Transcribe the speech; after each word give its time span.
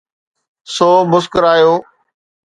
سو 0.73 0.89
مسڪرايو. 1.11 1.73